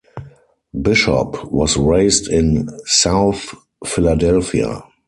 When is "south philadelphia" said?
2.87-4.81